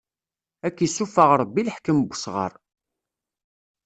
[0.67, 2.53] Ad k-issufeɣ Ṛebbi leḥkem n usɣaṛ!